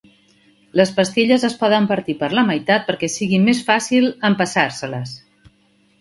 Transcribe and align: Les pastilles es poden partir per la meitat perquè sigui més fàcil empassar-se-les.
Les 0.79 0.91
pastilles 0.99 1.45
es 1.49 1.57
poden 1.59 1.85
partir 1.91 2.17
per 2.23 2.31
la 2.37 2.45
meitat 2.49 2.87
perquè 2.89 3.13
sigui 3.17 3.43
més 3.47 3.61
fàcil 3.71 4.09
empassar-se-les. 4.31 5.17